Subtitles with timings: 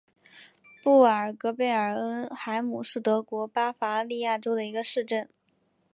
[0.81, 5.29] 布尔格贝尔恩海姆是德国巴伐利亚州的一个市镇。